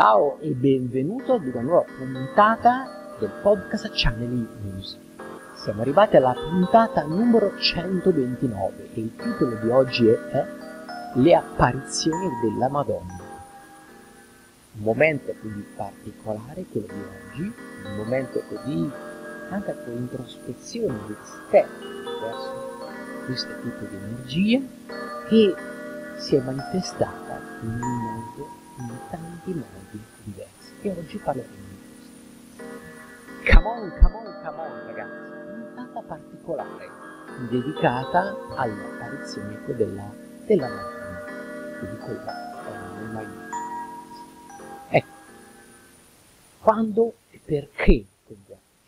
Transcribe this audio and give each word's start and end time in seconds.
Ciao 0.00 0.38
e 0.38 0.50
benvenuto 0.50 1.32
ad 1.32 1.44
una 1.44 1.60
nuova 1.60 1.84
puntata 1.84 3.16
del 3.18 3.32
podcast 3.42 3.90
Channeling 3.92 4.46
News. 4.62 4.96
Siamo 5.56 5.80
arrivati 5.80 6.14
alla 6.14 6.34
puntata 6.34 7.02
numero 7.02 7.58
129 7.58 8.90
e 8.94 9.00
il 9.00 9.16
titolo 9.16 9.56
di 9.56 9.68
oggi 9.70 10.06
è 10.06 10.46
Le 11.14 11.34
apparizioni 11.34 12.28
della 12.40 12.68
Madonna. 12.68 13.18
Un 14.76 14.82
momento 14.84 15.34
così 15.42 15.66
particolare, 15.74 16.64
quello 16.70 16.86
di 16.86 17.02
oggi, 17.02 17.52
un 17.86 17.96
momento 17.96 18.40
così 18.48 18.88
anche 19.50 19.76
con 19.84 19.96
introspezione 19.96 20.96
di 21.08 21.16
te 21.50 21.66
verso 22.20 22.78
questo 23.26 23.52
tipo 23.62 23.84
di 23.84 23.96
energia 23.96 24.60
che 25.28 25.54
si 26.18 26.36
è 26.36 26.40
manifestata 26.40 27.40
in 27.62 27.70
un 27.70 27.78
modo, 27.80 28.58
in 28.78 28.98
tanti 29.10 29.52
modi 29.52 30.02
diversi. 30.24 30.72
E 30.82 30.90
oggi 30.90 31.18
parleremo 31.18 31.54
di 31.54 31.78
questo. 31.96 33.52
Come 33.52 33.66
on, 33.68 33.98
come 34.00 34.14
on, 34.14 34.42
come 34.44 34.60
on, 34.60 34.86
ragazzi. 34.86 35.74
Puntata 35.74 36.02
particolare, 36.02 36.88
dedicata 37.50 38.36
all'apparizione 38.56 39.60
della, 39.76 40.12
della 40.46 40.68
Madonna, 40.68 41.78
quindi 41.78 41.98
quella 41.98 42.66
eh, 42.66 43.00
non 43.00 43.12
mai 43.12 43.26
Ecco, 44.90 45.06
quando 46.60 47.14
e 47.30 47.40
perché 47.44 48.06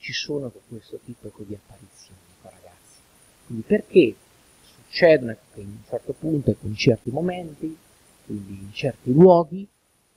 ci 0.01 0.13
sono 0.15 0.51
questo 0.69 0.99
tipo 1.05 1.31
di 1.45 1.55
apparizioni, 1.55 2.19
ragazzi? 2.43 2.99
Quindi 3.47 3.65
perché 3.67 4.15
succedono 4.63 5.37
in 5.55 5.67
un 5.67 5.83
certo 5.87 6.15
punto, 6.19 6.51
ecco, 6.51 6.67
in 6.67 6.75
certi 6.75 7.11
momenti, 7.11 7.77
quindi 8.25 8.53
in 8.61 8.73
certi 8.73 9.13
luoghi, 9.13 9.69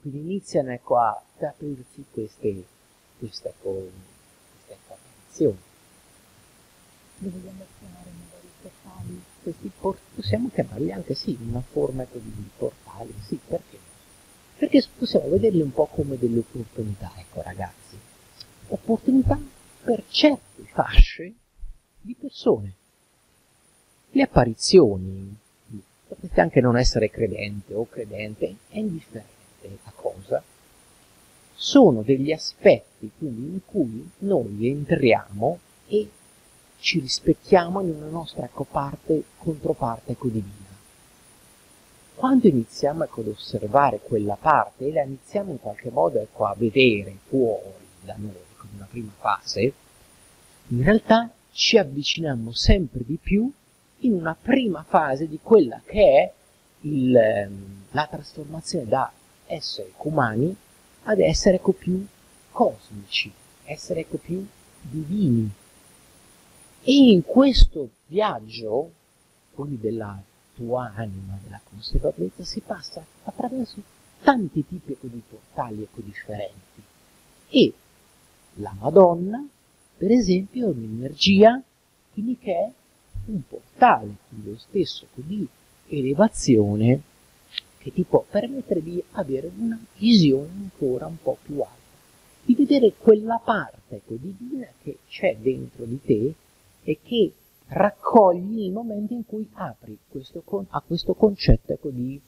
quindi 0.04 0.20
iniziano 0.20 0.72
ecco, 0.72 0.98
a 0.98 1.24
aprirsi 1.40 2.04
queste, 2.12 2.66
queste, 3.18 3.48
ecco, 3.48 3.90
queste 4.52 4.74
apparizioni. 4.74 5.58
Li 7.20 7.30
vogliamo 7.30 7.66
chiamare 7.80 8.10
magari 8.12 8.48
portali? 8.62 9.24
Questi 9.42 9.72
por- 9.80 9.98
possiamo 10.14 10.50
chiamarli 10.54 10.92
anche 10.92 11.14
sì, 11.14 11.32
in 11.32 11.48
una 11.50 11.62
forma 11.62 12.04
ecco, 12.04 12.18
di 12.18 12.50
portali, 12.58 13.14
sì, 13.26 13.40
perché? 13.48 13.78
Perché 14.58 14.86
possiamo 14.98 15.30
vederli 15.30 15.62
un 15.62 15.72
po' 15.72 15.86
come 15.86 16.18
delle 16.18 16.40
opportunità, 16.40 17.14
ecco 17.16 17.42
ragazzi. 17.42 17.98
Opportunità 18.68 19.40
per 19.84 20.04
certe 20.10 20.64
fasce 20.66 21.34
di 22.02 22.14
persone 22.14 22.74
le 24.12 24.22
apparizioni, 24.22 25.36
potrete 26.08 26.42
anche 26.42 26.60
non 26.60 26.78
essere 26.78 27.10
credente 27.10 27.74
o 27.74 27.88
credente, 27.88 28.56
è 28.68 28.78
indifferente 28.78 29.34
cosa, 29.64 29.93
sono 31.64 32.02
degli 32.02 32.34
aspetti 32.34 33.10
quindi 33.18 33.54
in 33.54 33.60
cui 33.66 34.12
noi 34.20 34.68
entriamo 34.68 35.60
e 35.88 36.10
ci 36.78 37.00
rispecchiamo 37.00 37.80
in 37.80 37.92
una 37.92 38.08
nostra 38.08 38.50
coparte, 38.52 39.24
controparte 39.38 40.12
ecco, 40.12 40.28
divina. 40.28 40.52
Quando 42.16 42.48
iniziamo 42.48 43.06
ecco, 43.06 43.22
ad 43.22 43.28
osservare 43.28 44.02
quella 44.04 44.36
parte 44.36 44.88
e 44.88 44.92
la 44.92 45.04
iniziamo 45.04 45.52
in 45.52 45.62
qualche 45.62 45.90
modo 45.90 46.20
ecco, 46.20 46.44
a 46.44 46.54
vedere 46.58 47.16
fuori 47.30 47.72
da 48.02 48.16
noi, 48.18 48.34
come 48.58 48.72
una 48.76 48.88
prima 48.90 49.14
fase, 49.18 49.74
in 50.68 50.84
realtà 50.84 51.32
ci 51.54 51.78
avviciniamo 51.78 52.52
sempre 52.52 53.06
di 53.06 53.18
più 53.22 53.50
in 54.00 54.12
una 54.12 54.36
prima 54.40 54.84
fase 54.86 55.30
di 55.30 55.40
quella 55.42 55.80
che 55.86 56.02
è 56.02 56.34
il, 56.82 57.16
ehm, 57.16 57.84
la 57.92 58.06
trasformazione 58.12 58.86
da 58.86 59.10
essere 59.46 59.94
umani 60.00 60.54
ad 61.04 61.20
essere 61.20 61.58
ecco 61.58 61.72
più 61.72 62.06
cosmici, 62.52 63.32
essere 63.66 64.02
ecco 64.02 64.18
più 64.18 64.46
divini. 64.82 65.50
E 66.82 66.94
in 66.94 67.24
questo 67.24 67.90
viaggio, 68.08 68.92
quindi 69.54 69.80
della 69.80 70.22
tua 70.56 70.92
anima, 70.96 71.38
della 71.44 71.62
consapevolezza, 71.64 72.44
si 72.44 72.60
passa 72.60 73.06
attraverso 73.24 73.82
tanti 74.22 74.66
tipi 74.66 74.94
ecco, 74.94 75.08
di 75.08 75.22
portali 75.28 75.82
ecco, 75.84 76.02
differenti. 76.02 76.82
E 77.50 77.74
la 78.56 78.76
Madonna, 78.80 79.46
per 79.98 80.12
esempio, 80.12 80.68
è 80.68 80.72
un'energia 80.72 81.62
quindi 82.14 82.38
che 82.38 82.54
è 82.54 82.72
un 83.26 83.42
portale, 83.48 84.16
quindi 84.30 84.52
lo 84.52 84.58
stesso 84.58 85.08
di 85.16 85.48
elevazione 85.88 87.02
che 87.84 87.92
ti 87.92 88.04
può 88.04 88.24
permettere 88.30 88.82
di 88.82 89.04
avere 89.12 89.52
una 89.58 89.78
visione 89.98 90.48
ancora 90.48 91.06
un 91.06 91.18
po' 91.22 91.38
più 91.44 91.60
alta, 91.60 91.76
di 92.46 92.56
vedere 92.56 92.94
quella 92.98 93.42
parte 93.44 94.02
divina 94.06 94.68
che 94.82 95.00
c'è 95.10 95.36
dentro 95.36 95.84
di 95.84 96.00
te 96.02 96.34
e 96.82 97.00
che 97.04 97.34
raccogli 97.68 98.62
il 98.64 98.72
momento 98.72 99.14
in 99.14 99.26
cui 99.26 99.50
apri 99.54 99.98
questo, 100.08 100.44
a 100.70 100.82
questo 100.82 101.14
concetto 101.14 101.74
ecco, 101.74 101.90
di, 101.90 102.20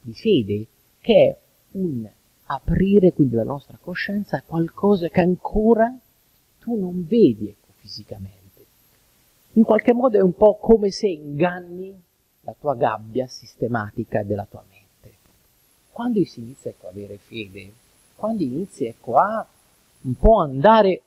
di 0.00 0.14
fede, 0.14 0.66
che 1.00 1.14
è 1.14 1.38
un 1.72 2.08
aprire 2.44 3.12
quindi 3.12 3.34
la 3.34 3.42
nostra 3.42 3.78
coscienza 3.80 4.36
a 4.36 4.42
qualcosa 4.42 5.08
che 5.08 5.20
ancora 5.20 5.92
tu 6.60 6.78
non 6.78 7.04
vedi 7.04 7.48
ecco, 7.48 7.72
fisicamente 7.78 8.38
in 9.54 9.64
qualche 9.64 9.92
modo 9.92 10.16
è 10.16 10.22
un 10.22 10.34
po' 10.34 10.56
come 10.56 10.90
se 10.90 11.08
inganni 11.08 12.00
la 12.42 12.54
tua 12.58 12.76
gabbia 12.76 13.26
sistematica 13.26 14.22
della 14.22 14.46
tua 14.48 14.60
mente. 14.60 14.69
Quando 16.00 16.24
si 16.24 16.40
inizia 16.40 16.70
ecco, 16.70 16.86
a 16.86 16.90
avere 16.92 17.18
fede, 17.18 17.70
quando 18.14 18.42
inizi 18.42 18.86
ecco, 18.86 19.16
a 19.16 19.46
un 20.00 20.14
po' 20.14 20.38
andare 20.38 21.02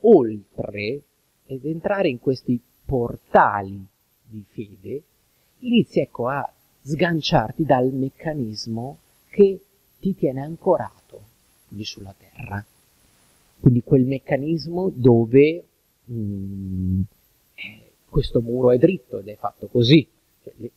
oltre 0.00 1.00
ed 1.46 1.64
entrare 1.64 2.10
in 2.10 2.20
questi 2.20 2.60
portali 2.84 3.82
di 4.26 4.44
fede, 4.46 5.02
inizi 5.60 6.00
ecco, 6.00 6.28
a 6.28 6.52
sganciarti 6.82 7.64
dal 7.64 7.90
meccanismo 7.94 8.98
che 9.30 9.58
ti 10.00 10.14
tiene 10.14 10.42
ancorato 10.42 11.22
lì 11.68 11.84
sulla 11.86 12.14
terra. 12.14 12.62
Quindi 13.58 13.82
quel 13.82 14.04
meccanismo 14.04 14.92
dove 14.94 15.64
mh, 16.04 16.14
mm, 16.14 17.00
questo 18.10 18.42
muro 18.42 18.70
è 18.70 18.76
dritto 18.76 19.20
ed 19.20 19.28
è 19.28 19.36
fatto 19.36 19.66
così. 19.68 20.06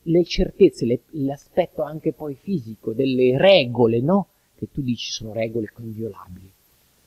Le, 0.02 0.24
certezze, 0.24 0.84
le, 0.84 1.00
l'aspetto 1.10 1.82
anche 1.82 2.12
poi 2.12 2.34
fisico 2.34 2.92
delle 2.92 3.38
regole, 3.38 4.00
no? 4.00 4.28
Che 4.56 4.68
tu 4.70 4.80
dici 4.80 5.10
sono 5.10 5.32
regole 5.32 5.70
inviolabili. 5.78 6.52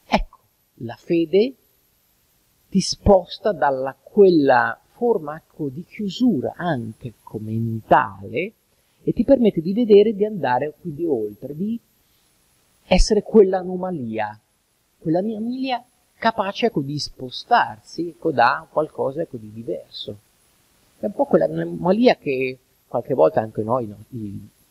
Ecco, 0.05 0.39
la 0.75 0.95
fede 0.95 1.53
ti 2.69 2.79
sposta 2.79 3.51
dalla 3.51 3.95
quella 4.01 4.79
forma 4.93 5.35
ecco, 5.35 5.69
di 5.69 5.83
chiusura 5.83 6.53
anche 6.55 7.13
mentale 7.39 8.53
e 9.03 9.11
ti 9.11 9.23
permette 9.23 9.61
di 9.61 9.73
vedere, 9.73 10.15
di 10.15 10.25
andare 10.25 10.73
quindi 10.79 11.05
oltre, 11.05 11.55
di 11.55 11.79
essere 12.85 13.21
quell'anomalia, 13.21 14.39
quell'anomalia 14.99 15.83
capace 16.17 16.67
ecco, 16.67 16.81
di 16.81 16.97
spostarsi 16.97 18.09
ecco, 18.09 18.31
da 18.31 18.65
qualcosa 18.71 19.21
ecco, 19.21 19.37
di 19.37 19.51
diverso. 19.51 20.17
È 21.03 21.07
un 21.07 21.15
po' 21.15 21.25
quell'anomalia 21.25 22.15
che 22.15 22.57
qualche 22.87 23.13
volta 23.13 23.41
anche 23.41 23.61
noi, 23.61 23.87
no, 23.87 23.97
i, 24.11 24.19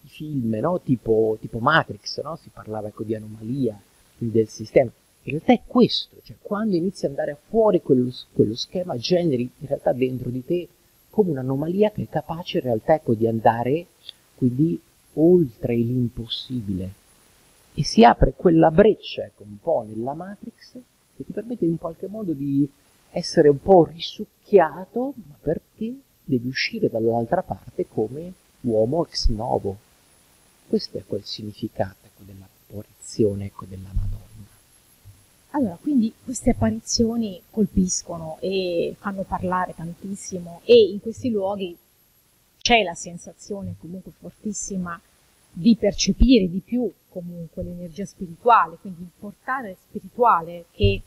i, 0.01 0.09
film, 0.09 0.55
no, 0.63 0.81
tipo, 0.81 1.37
tipo, 1.39 1.59
Matrix, 1.59 2.23
no, 2.23 2.37
si 2.37 2.49
parlava 2.51 2.89
ecco, 2.89 3.03
di 3.03 3.15
anomalia 3.15 3.79
del 4.17 4.49
sistema. 4.49 4.91
In 5.25 5.33
realtà 5.33 5.53
è 5.53 5.61
questo, 5.67 6.17
cioè 6.23 6.37
quando 6.41 6.75
inizi 6.75 7.05
ad 7.05 7.11
andare 7.11 7.37
fuori 7.51 7.83
quello, 7.83 8.11
quello 8.33 8.55
schema, 8.55 8.97
generi 8.97 9.43
in 9.43 9.67
realtà 9.67 9.93
dentro 9.93 10.31
di 10.31 10.43
te 10.43 10.67
come 11.11 11.33
un'anomalia 11.33 11.91
che 11.91 12.05
è 12.05 12.09
capace 12.09 12.57
in 12.57 12.65
realtà 12.65 12.95
ecco, 12.95 13.13
di 13.13 13.27
andare 13.27 13.89
quindi 14.35 14.81
oltre 15.13 15.77
l'impossibile 15.77 16.93
e 17.75 17.85
si 17.85 18.05
apre 18.05 18.33
quella 18.35 18.71
breccia 18.71 19.23
ecco, 19.23 19.43
un 19.43 19.59
po' 19.61 19.85
nella 19.87 20.15
Matrix 20.15 20.79
che 21.15 21.27
ti 21.27 21.33
permette 21.33 21.67
in 21.67 21.77
qualche 21.77 22.07
modo 22.07 22.33
di 22.33 22.67
essere 23.11 23.51
un 23.51 23.61
po' 23.61 23.85
risucchiato, 23.85 25.13
ma 25.29 25.37
perché 25.39 25.95
devi 26.25 26.49
uscire 26.49 26.89
dall'altra 26.89 27.43
parte 27.43 27.87
come 27.89 28.33
uomo 28.61 29.07
ex 29.07 29.29
novo. 29.29 29.77
Questo 30.69 30.99
è 30.99 31.05
quel 31.07 31.25
significato 31.25 32.07
ecco, 32.07 32.23
dell'apparizione 32.25 33.47
ecco, 33.47 33.65
della 33.67 33.91
Madonna. 33.93 34.21
Allora, 35.51 35.77
quindi 35.81 36.13
queste 36.25 36.51
apparizioni 36.51 37.43
colpiscono 37.51 38.39
e 38.41 38.95
fanno 38.99 39.23
parlare 39.23 39.75
tantissimo 39.75 40.63
e 40.65 40.75
in 40.75 41.01
questi 41.01 41.31
luoghi 41.31 41.77
c'è 42.59 42.83
la 42.83 42.95
sensazione 42.95 43.75
comunque 43.79 44.13
fortissima 44.19 44.99
di 45.51 45.77
percepire 45.77 46.49
di 46.49 46.61
più 46.61 46.91
comunque 47.11 47.63
l'energia 47.63 48.07
spirituale, 48.07 48.79
quindi 48.81 49.03
il 49.03 49.11
portale 49.19 49.77
spirituale 49.89 50.67
che 50.71 51.03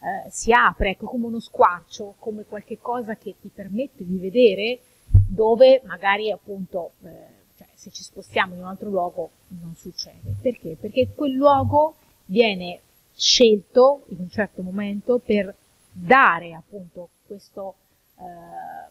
eh, 0.00 0.30
si 0.30 0.52
apre 0.52 0.90
ecco, 0.90 1.06
come 1.06 1.26
uno 1.26 1.40
squarcio, 1.40 2.14
come 2.18 2.44
qualche 2.44 2.78
cosa 2.78 3.16
che 3.16 3.34
ti 3.40 3.50
permette 3.52 4.04
di 4.04 4.16
vedere 4.18 4.80
dove 5.10 5.80
magari 5.84 6.30
appunto 6.30 6.92
eh, 7.02 7.36
cioè, 7.56 7.66
se 7.74 7.90
ci 7.90 8.02
spostiamo 8.02 8.54
in 8.54 8.60
un 8.60 8.66
altro 8.66 8.88
luogo 8.88 9.30
non 9.60 9.74
succede. 9.76 10.34
Perché? 10.40 10.76
Perché 10.80 11.08
quel 11.14 11.32
luogo 11.32 11.94
viene 12.26 12.80
scelto 13.14 14.04
in 14.10 14.18
un 14.20 14.30
certo 14.30 14.62
momento 14.62 15.18
per 15.18 15.54
dare 15.90 16.54
appunto 16.54 17.08
questo, 17.26 17.74
eh, 18.18 18.90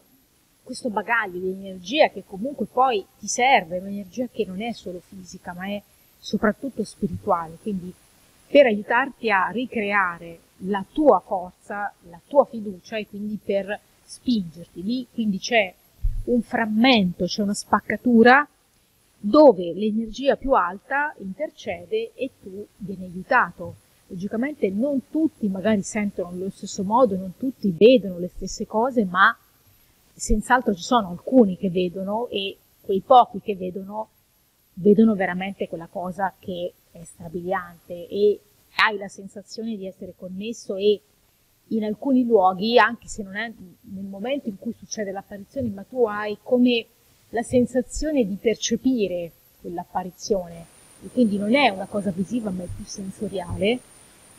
questo 0.62 0.90
bagaglio 0.90 1.38
di 1.38 1.50
energia 1.50 2.10
che 2.10 2.24
comunque 2.26 2.66
poi 2.66 3.04
ti 3.18 3.26
serve, 3.26 3.78
un'energia 3.78 4.28
che 4.30 4.44
non 4.44 4.60
è 4.60 4.72
solo 4.72 5.00
fisica 5.00 5.54
ma 5.54 5.66
è 5.68 5.82
soprattutto 6.18 6.84
spirituale, 6.84 7.56
quindi 7.62 7.92
per 8.48 8.66
aiutarti 8.66 9.30
a 9.30 9.48
ricreare 9.48 10.40
la 10.62 10.84
tua 10.90 11.20
forza, 11.20 11.92
la 12.08 12.20
tua 12.26 12.44
fiducia 12.44 12.96
e 12.96 13.06
quindi 13.06 13.38
per 13.42 13.78
spingerti 14.04 14.82
lì, 14.82 15.06
quindi 15.12 15.38
c'è 15.38 15.72
un 16.24 16.42
frammento, 16.42 17.24
c'è 17.24 17.42
una 17.42 17.54
spaccatura 17.54 18.46
dove 19.20 19.72
l'energia 19.74 20.36
più 20.36 20.52
alta 20.52 21.14
intercede 21.18 22.12
e 22.14 22.30
tu 22.42 22.66
vieni 22.76 23.04
aiutato. 23.04 23.76
Logicamente 24.06 24.70
non 24.70 25.08
tutti 25.10 25.48
magari 25.48 25.82
sentono 25.82 26.28
allo 26.28 26.50
stesso 26.50 26.82
modo, 26.82 27.16
non 27.16 27.34
tutti 27.36 27.74
vedono 27.76 28.18
le 28.18 28.30
stesse 28.34 28.66
cose, 28.66 29.04
ma 29.04 29.36
senz'altro 30.14 30.74
ci 30.74 30.82
sono 30.82 31.10
alcuni 31.10 31.56
che 31.56 31.70
vedono 31.70 32.28
e 32.28 32.56
quei 32.80 33.00
pochi 33.00 33.40
che 33.40 33.54
vedono 33.54 34.08
vedono 34.80 35.14
veramente 35.14 35.68
quella 35.68 35.88
cosa 35.88 36.34
che 36.38 36.72
è 36.90 37.02
strabiliante 37.02 38.08
e 38.08 38.40
hai 38.76 38.96
la 38.96 39.08
sensazione 39.08 39.76
di 39.76 39.86
essere 39.86 40.14
connesso 40.16 40.76
e 40.76 41.00
in 41.68 41.84
alcuni 41.84 42.24
luoghi, 42.24 42.78
anche 42.78 43.08
se 43.08 43.22
non 43.22 43.36
è 43.36 43.52
nel 43.80 44.04
momento 44.04 44.48
in 44.48 44.58
cui 44.58 44.74
succede 44.78 45.10
l'apparizione, 45.10 45.68
ma 45.68 45.82
tu 45.82 46.06
hai 46.06 46.38
come 46.42 46.86
la 47.30 47.42
sensazione 47.42 48.26
di 48.26 48.36
percepire 48.36 49.32
quell'apparizione, 49.60 50.64
e 51.04 51.08
quindi 51.12 51.36
non 51.36 51.54
è 51.54 51.68
una 51.68 51.86
cosa 51.86 52.10
visiva 52.10 52.50
ma 52.50 52.62
è 52.62 52.68
più 52.74 52.84
sensoriale, 52.84 53.80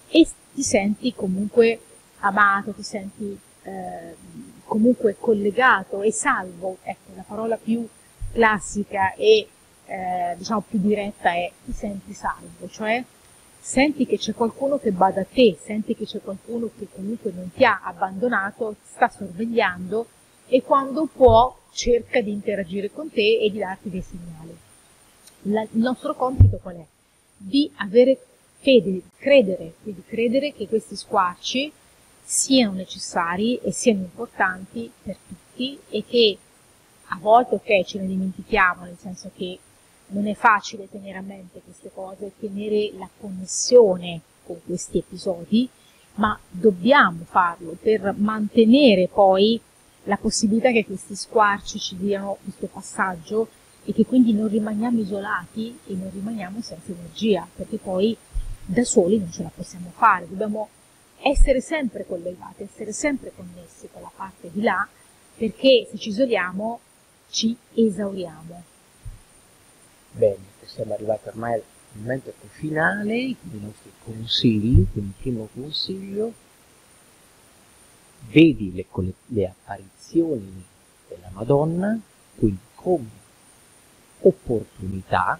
e 0.10 0.28
ti 0.54 0.64
senti 0.64 1.14
comunque 1.14 1.80
amato, 2.20 2.72
ti 2.72 2.84
senti 2.84 3.38
eh, 3.64 4.16
comunque 4.64 5.16
collegato 5.20 6.02
e 6.02 6.12
salvo, 6.12 6.78
ecco 6.82 7.12
la 7.16 7.24
parola 7.28 7.58
più 7.58 7.88
classica 8.32 9.14
e 9.14 9.48
eh, 9.86 10.36
diciamo 10.38 10.64
più 10.68 10.80
diretta 10.80 11.32
è 11.34 11.52
ti 11.66 11.74
senti 11.74 12.14
salvo, 12.14 12.68
cioè 12.70 13.04
senti 13.70 14.08
che 14.08 14.18
c'è 14.18 14.34
qualcuno 14.34 14.80
che 14.80 14.92
bada 14.92 15.22
a 15.22 15.26
te, 15.32 15.56
senti 15.62 15.96
che 15.96 16.06
c'è 16.06 16.20
qualcuno 16.22 16.72
che 16.76 16.88
comunque 16.92 17.32
non 17.32 17.52
ti 17.54 17.64
ha 17.64 17.82
abbandonato, 17.84 18.72
ti 18.72 18.90
sta 18.96 19.10
sorvegliando 19.10 20.08
e 20.48 20.64
quando 20.64 21.06
può 21.06 21.56
cerca 21.72 22.20
di 22.20 22.32
interagire 22.32 22.90
con 22.92 23.12
te 23.12 23.38
e 23.38 23.52
di 23.52 23.60
darti 23.60 23.92
dei 23.92 24.02
segnali. 24.02 24.58
La, 25.44 25.62
il 25.62 25.70
nostro 25.74 26.16
compito 26.16 26.58
qual 26.58 26.78
è? 26.78 26.86
Di 27.38 27.70
avere 27.76 28.18
fede, 28.58 29.02
credere, 29.18 29.74
di 29.84 30.02
credere 30.04 30.52
che 30.52 30.68
questi 30.68 30.96
squarci 30.96 31.72
siano 32.24 32.72
necessari 32.72 33.60
e 33.60 33.72
siano 33.72 34.00
importanti 34.00 34.92
per 35.04 35.16
tutti 35.28 35.78
e 35.90 36.04
che 36.08 36.38
a 37.10 37.18
volte 37.22 37.54
ok 37.54 37.84
ce 37.86 38.00
ne 38.00 38.08
dimentichiamo, 38.08 38.86
nel 38.86 38.98
senso 38.98 39.30
che 39.36 39.60
non 40.10 40.28
è 40.28 40.34
facile 40.34 40.90
tenere 40.90 41.18
a 41.18 41.22
mente 41.22 41.62
queste 41.64 41.92
cose, 41.94 42.32
tenere 42.40 42.92
la 42.98 43.10
connessione 43.20 44.22
con 44.46 44.60
questi 44.66 45.00
episodi, 45.00 45.70
ma 46.16 46.38
dobbiamo 46.50 47.24
farlo 47.26 47.78
per 47.80 48.14
mantenere 48.18 49.08
poi 49.08 49.60
la 50.04 50.18
possibilità 50.18 50.72
che 50.72 50.86
questi 50.86 51.16
squarci 51.16 51.80
ci 51.80 51.96
diano 51.98 52.38
questo 52.44 52.68
passaggio 52.68 53.48
e 53.86 53.94
che 53.94 54.06
quindi 54.06 54.34
non 54.34 54.48
rimaniamo 54.48 55.00
isolati 55.00 55.78
e 55.86 55.94
non 55.94 56.10
rimaniamo 56.12 56.62
senza 56.62 56.92
energia, 56.92 57.48
perché 57.56 57.78
poi 57.78 58.16
da 58.66 58.84
soli 58.84 59.18
non 59.18 59.32
ce 59.32 59.44
la 59.44 59.52
possiamo 59.54 59.92
fare, 59.96 60.28
dobbiamo 60.28 60.70
essere 61.22 61.62
sempre 61.62 62.06
collegati, 62.06 62.64
essere 62.64 62.92
sempre 62.92 63.32
connessi 63.36 63.90
con 63.92 64.02
la 64.02 64.12
parte 64.16 64.50
di 64.52 64.62
là, 64.62 64.88
perché 65.36 65.88
se 65.90 65.98
ci 65.98 66.10
isoliamo 66.10 66.80
ci 67.30 67.56
esauriamo. 67.74 68.64
Bene, 70.12 70.38
siamo 70.66 70.94
arrivati 70.94 71.28
ormai 71.28 71.54
al 71.54 71.64
momento 71.94 72.34
finale, 72.50 73.16
i 73.16 73.38
nostri 73.52 73.92
consigli, 74.04 74.86
quindi 74.92 75.14
primo 75.18 75.48
consiglio, 75.54 76.34
vedi 78.30 78.74
le, 78.74 78.86
le 79.28 79.48
apparizioni 79.48 80.66
della 81.08 81.30
Madonna, 81.32 82.00
quindi 82.36 82.60
come 82.76 83.10
opportunità 84.22 85.40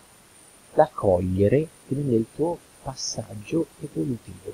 da 0.74 0.90
cogliere 0.94 1.68
nel 1.88 2.26
tuo 2.34 2.58
passaggio 2.84 3.68
evolutivo. 3.82 4.54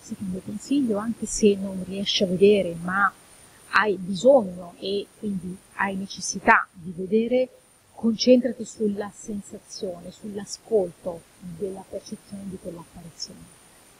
Secondo 0.00 0.40
consiglio, 0.44 0.96
anche 0.96 1.26
se 1.26 1.54
non 1.56 1.84
riesci 1.86 2.22
a 2.22 2.26
vedere, 2.26 2.74
ma 2.80 3.12
hai 3.70 3.96
bisogno 3.96 4.74
e 4.78 5.06
quindi 5.18 5.54
hai 5.74 5.96
necessità 5.96 6.66
di 6.72 6.92
vedere, 6.96 7.48
concentrati 7.98 8.64
sulla 8.64 9.10
sensazione, 9.12 10.12
sull'ascolto 10.12 11.22
della 11.40 11.84
percezione 11.88 12.44
di 12.44 12.56
quell'apparizione. 12.62 13.40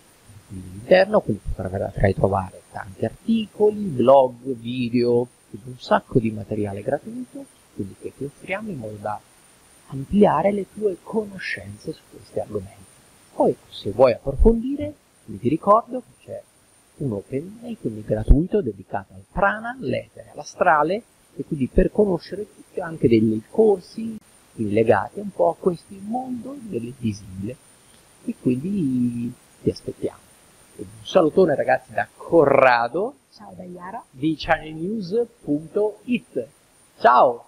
All'interno 0.51 1.21
quindi 1.21 1.43
potrai 1.53 2.15
trovare 2.15 2.63
tanti 2.71 3.05
articoli, 3.05 3.81
blog, 3.81 4.55
video, 4.55 5.27
un 5.51 5.75
sacco 5.77 6.21
di 6.21 6.31
materiale 6.31 6.83
gratuito 6.83 7.45
quindi 7.75 7.97
che 8.01 8.13
ti 8.17 8.23
offriamo 8.23 8.71
in 8.71 8.79
modo 8.79 8.97
da 9.01 9.21
ampliare 9.89 10.53
le 10.53 10.67
tue 10.73 10.97
conoscenze 11.03 11.93
su 11.93 12.01
questi 12.11 12.41
argomenti. 12.41 12.87
Poi 13.35 13.55
se 13.69 13.91
vuoi 13.91 14.13
approfondire, 14.13 14.95
ti 15.25 15.49
ricordo 15.49 16.01
che 16.01 16.25
c'è 16.25 16.43
un 16.97 17.13
open 17.13 17.59
day, 17.61 17.77
quindi 17.81 18.03
gratuito, 18.03 18.61
dedicato 18.63 19.13
al 19.15 19.25
prana, 19.31 19.77
all'etere, 19.81 20.31
all'astrale, 20.33 21.03
e 21.37 21.45
quindi 21.45 21.69
per 21.69 21.93
conoscere 21.93 22.47
anche 22.81 23.07
dei 23.09 23.43
corsi 23.51 24.17
legati 24.55 25.21
un 25.21 25.31
po' 25.31 25.51
a 25.51 25.57
questo 25.57 25.95
mondo 26.01 26.57
dell'invisibile. 26.61 27.57
E 28.25 28.35
quindi 28.41 29.33
ti 29.63 29.71
aspettiamo. 29.71 30.19
Un 30.77 30.87
salutone 31.03 31.55
ragazzi 31.55 31.93
da 31.93 32.09
Corrado. 32.15 33.15
Ciao 33.33 33.53
da 33.57 33.65
Iara. 33.65 34.05
Di 34.11 34.35
channelnews.it. 34.37 36.47
Ciao! 36.99 37.48